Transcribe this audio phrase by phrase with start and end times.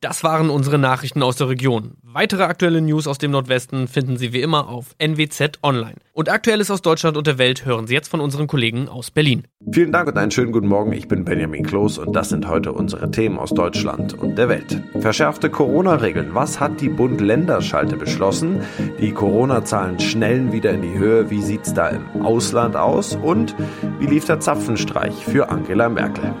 [0.00, 1.96] Das waren unsere Nachrichten aus der Region.
[2.04, 5.96] Weitere aktuelle News aus dem Nordwesten finden Sie wie immer auf NWZ Online.
[6.12, 9.48] Und Aktuelles aus Deutschland und der Welt hören Sie jetzt von unseren Kollegen aus Berlin.
[9.72, 10.92] Vielen Dank und einen schönen guten Morgen.
[10.92, 14.80] Ich bin Benjamin Kloß und das sind heute unsere Themen aus Deutschland und der Welt.
[15.00, 16.32] Verschärfte Corona-Regeln.
[16.32, 18.62] Was hat die Bund-Länder-Schalte beschlossen?
[19.00, 21.28] Die Corona-Zahlen schnellen wieder in die Höhe.
[21.28, 23.16] Wie sieht's da im Ausland aus?
[23.16, 23.56] Und
[23.98, 26.32] wie lief der Zapfenstreich für Angela Merkel?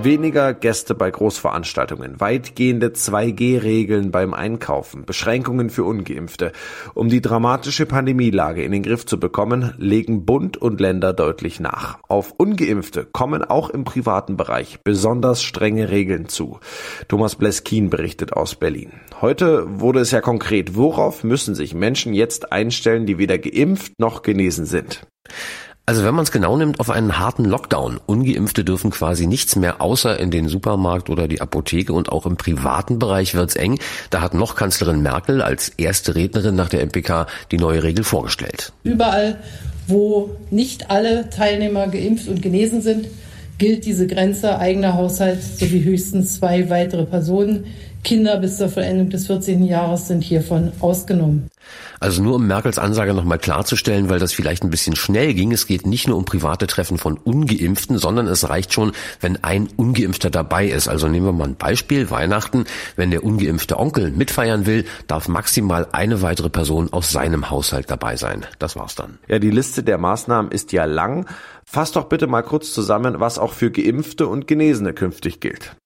[0.00, 6.52] Weniger Gäste bei Großveranstaltungen, weitgehende 2G-Regeln beim Einkaufen, Beschränkungen für ungeimpfte.
[6.94, 11.98] Um die dramatische Pandemielage in den Griff zu bekommen, legen Bund und Länder deutlich nach.
[12.08, 16.58] Auf ungeimpfte kommen auch im privaten Bereich besonders strenge Regeln zu.
[17.08, 18.92] Thomas Bleskin berichtet aus Berlin.
[19.20, 24.22] Heute wurde es ja konkret, worauf müssen sich Menschen jetzt einstellen, die weder geimpft noch
[24.22, 25.06] genesen sind?
[25.84, 27.98] Also wenn man es genau nimmt, auf einen harten Lockdown.
[28.06, 32.36] Ungeimpfte dürfen quasi nichts mehr außer in den Supermarkt oder die Apotheke und auch im
[32.36, 33.80] privaten Bereich wird's eng.
[34.10, 38.72] Da hat noch Kanzlerin Merkel als erste Rednerin nach der MPK die neue Regel vorgestellt.
[38.84, 39.40] Überall,
[39.88, 43.08] wo nicht alle Teilnehmer geimpft und genesen sind,
[43.58, 47.66] gilt diese Grenze eigener Haushalt sowie höchstens zwei weitere Personen.
[48.04, 49.64] Kinder bis zur Vollendung des 14.
[49.64, 51.48] Jahres sind hiervon ausgenommen.
[52.00, 55.52] Also nur um Merkels Ansage nochmal klarzustellen, weil das vielleicht ein bisschen schnell ging.
[55.52, 59.68] Es geht nicht nur um private Treffen von Ungeimpften, sondern es reicht schon, wenn ein
[59.76, 60.88] Ungeimpfter dabei ist.
[60.88, 62.64] Also nehmen wir mal ein Beispiel, Weihnachten.
[62.96, 68.16] Wenn der ungeimpfte Onkel mitfeiern will, darf maximal eine weitere Person aus seinem Haushalt dabei
[68.16, 68.44] sein.
[68.58, 69.18] Das war's dann.
[69.28, 71.26] Ja, die Liste der Maßnahmen ist ja lang.
[71.64, 75.76] Fass doch bitte mal kurz zusammen, was auch für Geimpfte und Genesene künftig gilt.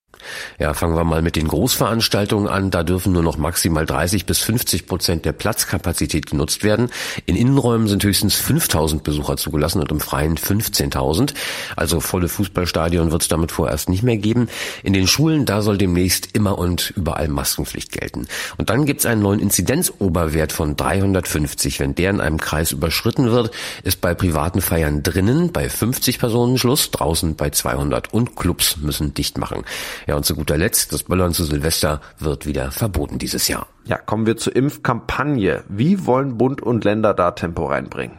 [0.59, 2.71] Ja, fangen wir mal mit den Großveranstaltungen an.
[2.71, 6.91] Da dürfen nur noch maximal 30 bis 50 Prozent der Platzkapazität genutzt werden.
[7.27, 11.35] In Innenräumen sind höchstens 5000 Besucher zugelassen und im Freien 15.000.
[11.77, 14.49] Also volle Fußballstadion wird es damit vorerst nicht mehr geben.
[14.83, 18.27] In den Schulen, da soll demnächst immer und überall Maskenpflicht gelten.
[18.57, 21.81] Und dann gibt es einen neuen Inzidenzoberwert von 350.
[21.81, 23.51] Wenn der in einem Kreis überschritten wird,
[23.83, 29.15] ist bei privaten Feiern drinnen bei 50 Personen Schluss, draußen bei 200 und Clubs müssen
[29.15, 29.65] dicht machen.
[30.07, 33.67] Ja, und zu guter Letzt, das Böllern zu Silvester wird wieder verboten dieses Jahr.
[33.85, 35.65] Ja, kommen wir zur Impfkampagne.
[35.69, 38.19] Wie wollen Bund und Länder da Tempo reinbringen?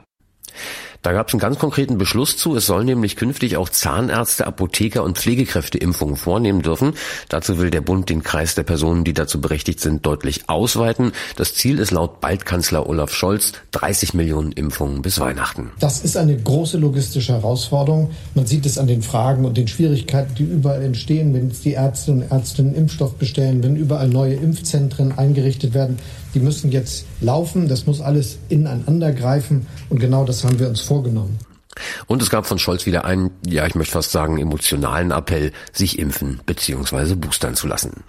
[1.01, 2.55] Da gab es einen ganz konkreten Beschluss zu.
[2.55, 6.93] Es sollen nämlich künftig auch Zahnärzte, Apotheker und Pflegekräfte Impfungen vornehmen dürfen.
[7.29, 11.11] Dazu will der Bund den Kreis der Personen, die dazu berechtigt sind, deutlich ausweiten.
[11.35, 15.71] Das Ziel ist laut Baldkanzler Olaf Scholz 30 Millionen Impfungen bis Weihnachten.
[15.79, 18.11] Das ist eine große logistische Herausforderung.
[18.35, 22.11] Man sieht es an den Fragen und den Schwierigkeiten, die überall entstehen, wenn die Ärzte
[22.11, 25.97] und Ärztinnen Impfstoff bestellen, wenn überall neue Impfzentren eingerichtet werden.
[26.33, 27.67] Die müssen jetzt laufen.
[27.67, 29.65] Das muss alles ineinander greifen.
[29.89, 31.39] Und genau das haben wir uns vorgenommen.
[32.07, 35.99] Und es gab von Scholz wieder einen, ja, ich möchte fast sagen, emotionalen Appell, sich
[35.99, 37.15] impfen bzw.
[37.15, 38.03] boostern zu lassen.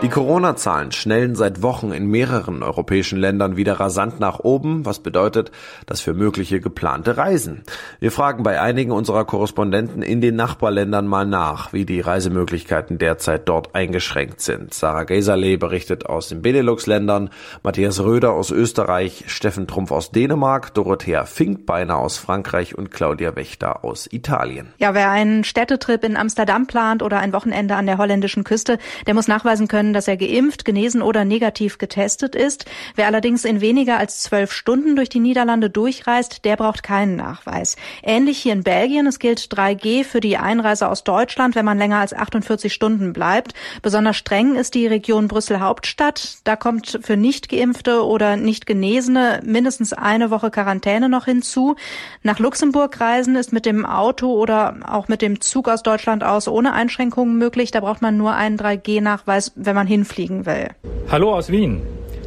[0.00, 5.50] Die Corona-Zahlen schnellen seit Wochen in mehreren europäischen Ländern wieder rasant nach oben, was bedeutet,
[5.86, 7.64] dass für mögliche geplante Reisen.
[7.98, 13.48] Wir fragen bei einigen unserer Korrespondenten in den Nachbarländern mal nach, wie die Reisemöglichkeiten derzeit
[13.48, 14.72] dort eingeschränkt sind.
[14.72, 17.30] Sarah Geiserle berichtet aus den Benelux-Ländern,
[17.64, 23.84] Matthias Röder aus Österreich, Steffen Trumpf aus Dänemark, Dorothea Finkbeiner aus Frankreich und Claudia Wächter
[23.84, 24.68] aus Italien.
[24.78, 28.78] Ja, wer einen Städtetrip in Amsterdam plant oder ein Wochenende an der holländischen Küste,
[29.08, 32.66] der muss nachweisen können, können, dass er geimpft, genesen oder negativ getestet ist.
[32.94, 37.76] Wer allerdings in weniger als zwölf Stunden durch die Niederlande durchreist, der braucht keinen Nachweis.
[38.02, 39.06] Ähnlich hier in Belgien.
[39.06, 43.54] Es gilt 3G für die Einreise aus Deutschland, wenn man länger als 48 Stunden bleibt.
[43.80, 46.38] Besonders streng ist die Region Brüssel-Hauptstadt.
[46.44, 51.76] Da kommt für nicht geimpfte oder nicht Genesene mindestens eine Woche Quarantäne noch hinzu.
[52.22, 56.46] Nach Luxemburg reisen ist mit dem Auto oder auch mit dem Zug aus Deutschland aus
[56.46, 57.70] ohne Einschränkungen möglich.
[57.70, 60.70] Da braucht man nur einen 3G-Nachweis, wenn man hinfliegen will.
[61.08, 61.82] Hallo aus Wien.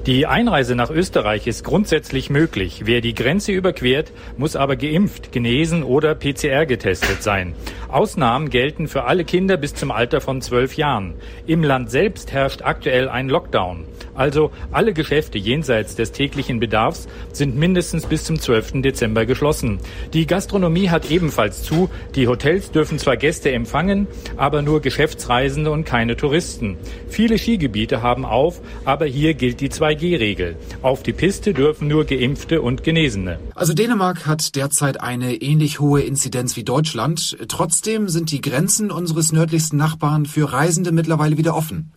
[0.05, 2.83] Die Einreise nach Österreich ist grundsätzlich möglich.
[2.85, 7.53] Wer die Grenze überquert, muss aber geimpft, genesen oder PCR getestet sein.
[7.89, 11.13] Ausnahmen gelten für alle Kinder bis zum Alter von zwölf Jahren.
[11.45, 13.83] Im Land selbst herrscht aktuell ein Lockdown.
[14.21, 18.83] Also alle Geschäfte jenseits des täglichen Bedarfs sind mindestens bis zum 12.
[18.83, 19.79] Dezember geschlossen.
[20.13, 21.89] Die Gastronomie hat ebenfalls zu.
[22.13, 24.05] Die Hotels dürfen zwar Gäste empfangen,
[24.37, 26.77] aber nur Geschäftsreisende und keine Touristen.
[27.09, 30.55] Viele Skigebiete haben auf, aber hier gilt die 2G-Regel.
[30.83, 33.39] Auf die Piste dürfen nur Geimpfte und Genesene.
[33.55, 37.39] Also Dänemark hat derzeit eine ähnlich hohe Inzidenz wie Deutschland.
[37.47, 41.91] Trotzdem sind die Grenzen unseres nördlichsten Nachbarn für Reisende mittlerweile wieder offen.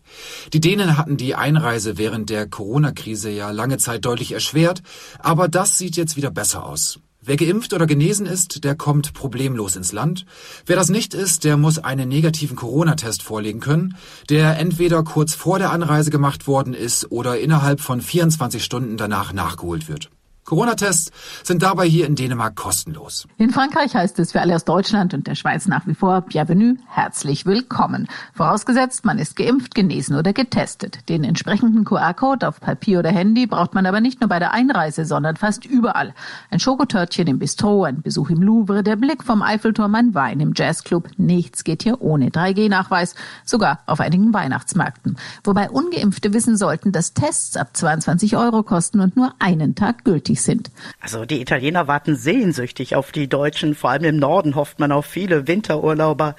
[0.53, 4.83] Die Dänen hatten die Einreise während der Corona-Krise ja lange Zeit deutlich erschwert,
[5.19, 7.01] aber das sieht jetzt wieder besser aus.
[7.27, 10.27] Wer geimpft oder genesen ist, der kommt problemlos ins Land.
[10.67, 13.97] Wer das nicht ist, der muss einen negativen Corona-Test vorlegen können,
[14.29, 19.33] der entweder kurz vor der Anreise gemacht worden ist oder innerhalb von 24 Stunden danach
[19.33, 20.11] nachgeholt wird.
[20.45, 21.11] Corona-Tests
[21.43, 23.27] sind dabei hier in Dänemark kostenlos.
[23.39, 26.77] In Frankreich heißt es für alle aus Deutschland und der Schweiz nach wie vor Bienvenue,
[26.87, 28.09] herzlich willkommen.
[28.35, 31.09] Vorausgesetzt, man ist geimpft, genesen oder getestet.
[31.09, 35.07] Den entsprechenden QR-Code auf Papier oder Handy braucht man aber nicht nur bei der Einreise,
[35.07, 36.13] sondern fast überall.
[36.51, 40.53] Ein Schokotörtchen im Bistro, ein Besuch im Louvre, der Blick vom Eiffelturm, ein Wein im
[40.55, 41.09] Jazzclub.
[41.17, 43.15] Nichts geht hier ohne 3G-Nachweis,
[43.47, 45.17] sogar auf einigen Weihnachtsmärkten.
[45.43, 50.34] Wobei Ungeimpfte wissen sollten, dass Tests ab 22 Euro kosten und nur einen Tag gültig
[50.35, 50.71] tätig sind.
[51.01, 53.75] Also die Italiener warten sehnsüchtig auf die Deutschen.
[53.75, 56.37] Vor allem im Norden hofft man auf viele Winterurlauber.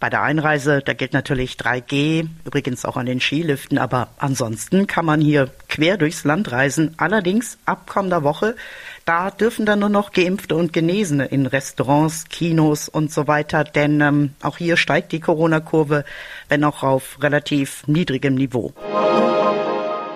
[0.00, 5.06] Bei der Einreise, da gilt natürlich 3G, übrigens auch an den Skiliften, aber ansonsten kann
[5.06, 6.94] man hier quer durchs Land reisen.
[6.98, 8.54] Allerdings ab kommender Woche,
[9.06, 14.00] da dürfen dann nur noch Geimpfte und Genesene in Restaurants, Kinos und so weiter, denn
[14.02, 16.04] ähm, auch hier steigt die Corona-Kurve,
[16.48, 18.74] wenn auch auf relativ niedrigem Niveau.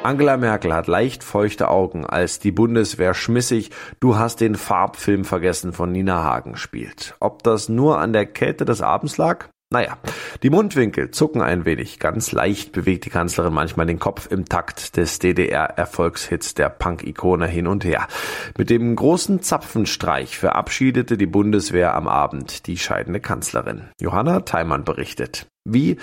[0.08, 3.70] Angela Merkel hat leicht feuchte Augen, als die Bundeswehr schmissig
[4.00, 7.14] Du hast den Farbfilm vergessen von Nina Hagen spielt.
[7.20, 9.50] Ob das nur an der Kälte des Abends lag?
[9.70, 9.98] Naja,
[10.42, 11.98] die Mundwinkel zucken ein wenig.
[11.98, 17.66] Ganz leicht bewegt die Kanzlerin manchmal den Kopf im Takt des DDR-Erfolgshits der Punk-Ikone hin
[17.66, 18.08] und her.
[18.56, 23.82] Mit dem großen Zapfenstreich verabschiedete die Bundeswehr am Abend die scheidende Kanzlerin.
[24.00, 25.46] Johanna Theimann berichtet.
[25.66, 25.98] Wie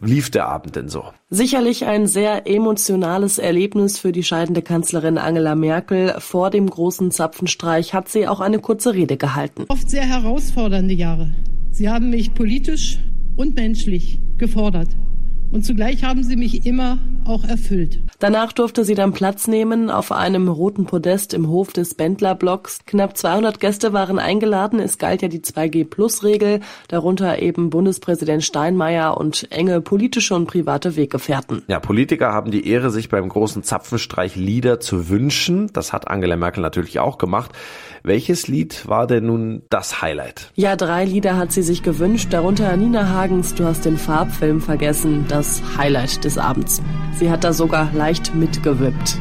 [0.00, 1.04] lief der Abend denn so?
[1.28, 6.14] Sicherlich ein sehr emotionales Erlebnis für die scheidende Kanzlerin Angela Merkel.
[6.20, 9.66] Vor dem großen Zapfenstreich hat sie auch eine kurze Rede gehalten.
[9.68, 11.30] Oft sehr herausfordernde Jahre.
[11.70, 12.98] Sie haben mich politisch
[13.40, 14.88] und menschlich gefordert.
[15.50, 18.00] Und zugleich haben sie mich immer auch erfüllt.
[18.18, 22.80] Danach durfte sie dann Platz nehmen auf einem roten Podest im Hof des Bendler-Blocks.
[22.86, 24.80] Knapp 200 Gäste waren eingeladen.
[24.80, 31.62] Es galt ja die 2G-Plus-Regel, darunter eben Bundespräsident Steinmeier und enge politische und private Weggefährten.
[31.68, 35.70] Ja, Politiker haben die Ehre, sich beim großen Zapfenstreich Lieder zu wünschen.
[35.72, 37.52] Das hat Angela Merkel natürlich auch gemacht.
[38.02, 40.50] Welches Lied war denn nun das Highlight?
[40.54, 45.26] Ja, drei Lieder hat sie sich gewünscht, darunter Nina Hagens Du hast den Farbfilm vergessen,
[45.28, 46.80] das Highlight des Abends.
[47.12, 49.18] Sie hat da sogar leicht mitgewippt.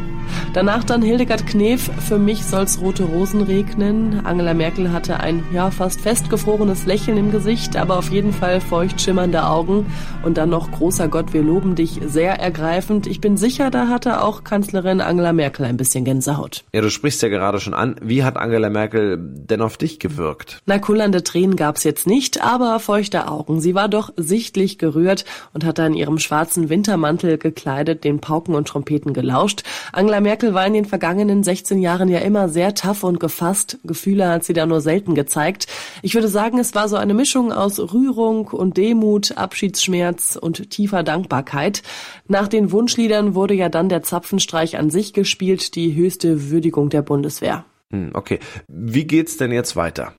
[0.53, 4.25] Danach dann Hildegard Knef, für mich soll's rote Rosen regnen.
[4.25, 9.00] Angela Merkel hatte ein ja fast festgefrorenes Lächeln im Gesicht, aber auf jeden Fall feucht
[9.00, 9.86] schimmernde Augen
[10.24, 13.07] und dann noch großer Gott, wir loben dich, sehr ergreifend.
[13.07, 16.63] Ich bin sicher, da hatte auch Kanzlerin Angela Merkel ein bisschen Gänsehaut.
[16.74, 17.95] Ja, du sprichst ja gerade schon an.
[18.01, 20.62] Wie hat Angela Merkel denn auf dich gewirkt?
[20.65, 23.62] Na, kullernde Tränen gab's jetzt nicht, aber feuchte Augen.
[23.62, 28.55] Sie war doch sichtlich gerührt und hat da in ihrem schwarzen Wintermantel gekleidet den Pauken
[28.55, 29.63] und Trompeten gelauscht.
[29.93, 33.79] Angela Merkel war in den vergangenen 16 Jahren ja immer sehr tough und gefasst.
[33.83, 35.67] Gefühle hat sie da nur selten gezeigt.
[36.01, 41.03] Ich würde sagen, es war so eine Mischung aus Rührung und Demut, Abschiedsschmerz und tiefer
[41.03, 41.83] Dankbarkeit.
[42.27, 47.01] Nach den Wunschliedern wurde ja dann der Zapfenstreich an sich gespielt, die höchste Würdigung der
[47.01, 47.65] Bundeswehr.
[47.91, 48.39] Hm, okay.
[48.67, 50.13] Wie geht's denn jetzt weiter?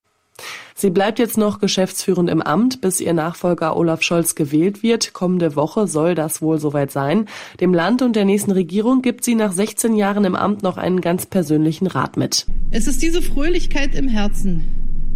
[0.75, 5.13] Sie bleibt jetzt noch geschäftsführend im Amt, bis ihr Nachfolger Olaf Scholz gewählt wird.
[5.13, 7.27] Kommende Woche soll das wohl soweit sein.
[7.61, 11.01] Dem Land und der nächsten Regierung gibt sie nach 16 Jahren im Amt noch einen
[11.01, 12.47] ganz persönlichen Rat mit.
[12.71, 14.65] Es ist diese Fröhlichkeit im Herzen,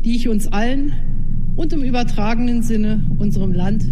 [0.05, 0.95] die ich uns allen
[1.57, 3.85] und im übertragenen Sinne unserem Land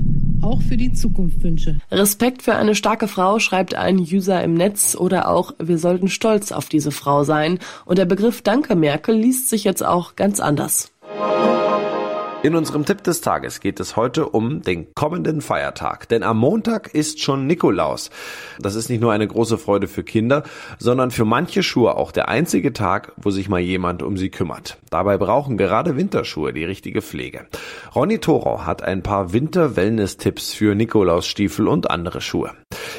[0.42, 1.78] auch für die Zukunft wünsche.
[1.90, 6.52] Respekt für eine starke Frau schreibt ein User im Netz oder auch wir sollten stolz
[6.52, 7.58] auf diese Frau sein.
[7.84, 10.92] Und der Begriff Danke Merkel liest sich jetzt auch ganz anders.
[12.45, 16.09] In unserem Tipp des Tages geht es heute um den kommenden Feiertag.
[16.09, 18.11] Denn am Montag ist schon Nikolaus.
[18.59, 20.42] Das ist nicht nur eine große Freude für Kinder,
[20.81, 24.78] sondern für manche Schuhe auch der einzige Tag, wo sich mal jemand um sie kümmert.
[24.90, 27.47] Dabei brauchen gerade Winterschuhe die richtige Pflege.
[27.95, 32.50] Ronny Thorau hat ein paar Winter-Wellness-Tipps für Nikolausstiefel und andere Schuhe.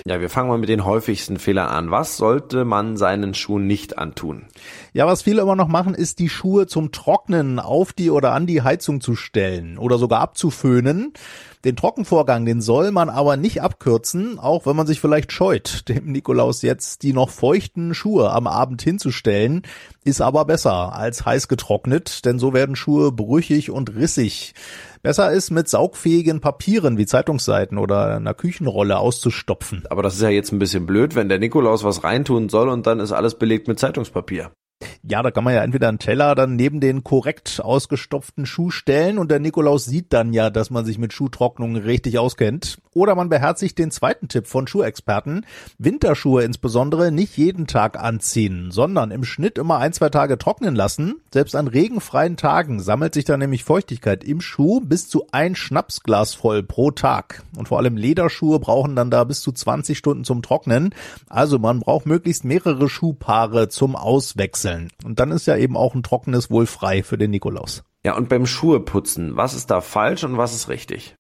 [0.05, 1.91] Ja, wir fangen mal mit den häufigsten Fehlern an.
[1.91, 4.45] Was sollte man seinen Schuhen nicht antun?
[4.93, 8.47] Ja, was viele immer noch machen, ist die Schuhe zum Trocknen auf die oder an
[8.47, 11.13] die Heizung zu stellen oder sogar abzuföhnen.
[11.65, 16.12] Den Trockenvorgang, den soll man aber nicht abkürzen, auch wenn man sich vielleicht scheut, dem
[16.12, 19.62] Nikolaus jetzt die noch feuchten Schuhe am Abend hinzustellen,
[20.03, 24.55] ist aber besser als heiß getrocknet, denn so werden Schuhe brüchig und rissig.
[25.03, 29.84] Besser ist, mit saugfähigen Papieren wie Zeitungsseiten oder einer Küchenrolle auszustopfen.
[29.89, 32.88] Aber das ist ja jetzt ein bisschen blöd, wenn der Nikolaus was reintun soll und
[32.88, 34.51] dann ist alles belegt mit Zeitungspapier.
[35.03, 39.17] Ja, da kann man ja entweder einen Teller dann neben den korrekt ausgestopften Schuh stellen
[39.17, 42.77] und der Nikolaus sieht dann ja, dass man sich mit Schuhtrocknung richtig auskennt.
[42.93, 45.45] Oder man beherzigt den zweiten Tipp von Schuhexperten.
[45.77, 51.21] Winterschuhe insbesondere nicht jeden Tag anziehen, sondern im Schnitt immer ein, zwei Tage trocknen lassen.
[51.33, 56.33] Selbst an regenfreien Tagen sammelt sich dann nämlich Feuchtigkeit im Schuh bis zu ein Schnapsglas
[56.33, 57.43] voll pro Tag.
[57.57, 60.93] Und vor allem Lederschuhe brauchen dann da bis zu 20 Stunden zum Trocknen.
[61.29, 64.89] Also man braucht möglichst mehrere Schuhpaare zum Auswechseln.
[65.03, 67.83] Und dann ist ja eben auch ein trockenes wohl frei für den Nikolaus.
[68.05, 71.15] Ja, und beim Schuheputzen, was ist da falsch und was ist richtig?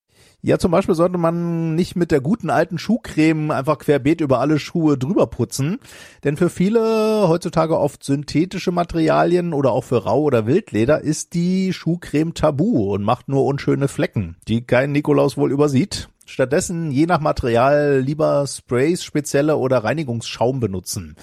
[0.45, 4.59] Ja, zum Beispiel sollte man nicht mit der guten alten Schuhcreme einfach querbeet über alle
[4.59, 5.79] Schuhe drüber putzen.
[6.25, 11.71] Denn für viele heutzutage oft synthetische Materialien oder auch für Rau- oder Wildleder ist die
[11.71, 16.09] Schuhcreme tabu und macht nur unschöne Flecken, die kein Nikolaus wohl übersieht.
[16.25, 21.15] Stattdessen je nach Material lieber Sprays, spezielle oder Reinigungsschaum benutzen.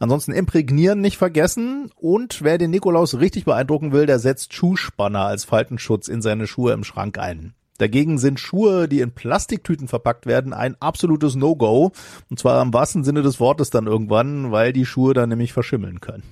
[0.00, 5.44] Ansonsten imprägnieren nicht vergessen und wer den Nikolaus richtig beeindrucken will, der setzt Schuhspanner als
[5.44, 7.52] Faltenschutz in seine Schuhe im Schrank ein.
[7.78, 11.92] Dagegen sind Schuhe, die in Plastiktüten verpackt werden, ein absolutes No-Go.
[12.30, 16.00] Und zwar im wahrsten Sinne des Wortes dann irgendwann, weil die Schuhe dann nämlich verschimmeln
[16.00, 16.22] können.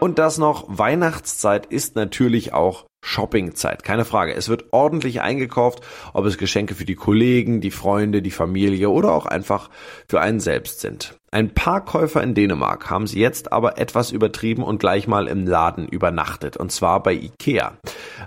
[0.00, 4.34] Und das noch, Weihnachtszeit ist natürlich auch Shoppingzeit, keine Frage.
[4.34, 5.80] Es wird ordentlich eingekauft,
[6.12, 9.70] ob es Geschenke für die Kollegen, die Freunde, die Familie oder auch einfach
[10.08, 11.16] für einen selbst sind.
[11.30, 15.46] Ein paar Käufer in Dänemark haben sie jetzt aber etwas übertrieben und gleich mal im
[15.46, 17.78] Laden übernachtet, und zwar bei Ikea.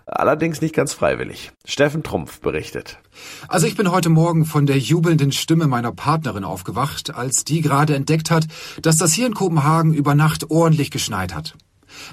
[0.05, 1.51] Allerdings nicht ganz freiwillig.
[1.65, 2.99] Steffen Trumpf berichtet.
[3.47, 7.95] Also ich bin heute Morgen von der jubelnden Stimme meiner Partnerin aufgewacht, als die gerade
[7.95, 8.47] entdeckt hat,
[8.81, 11.55] dass das hier in Kopenhagen über Nacht ordentlich geschneit hat.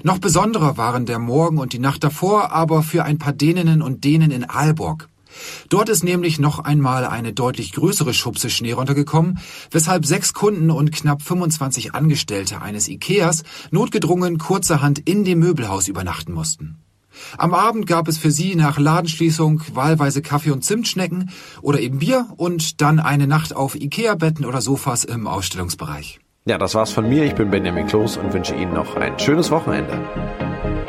[0.03, 4.03] Noch besonderer waren der Morgen und die Nacht davor aber für ein paar Däninnen und
[4.03, 5.07] Dänen in Aalborg.
[5.69, 9.39] Dort ist nämlich noch einmal eine deutlich größere Schubse Schnee runtergekommen,
[9.71, 16.33] weshalb sechs Kunden und knapp 25 Angestellte eines Ikeas notgedrungen kurzerhand in dem Möbelhaus übernachten
[16.33, 16.77] mussten.
[17.37, 21.29] Am Abend gab es für sie nach Ladenschließung wahlweise Kaffee und Zimtschnecken
[21.61, 26.19] oder eben Bier und dann eine Nacht auf Ikea-Betten oder Sofas im Ausstellungsbereich.
[26.45, 27.23] Ja, das war's von mir.
[27.25, 30.80] Ich bin Benjamin Kloß und wünsche Ihnen noch ein schönes Wochenende.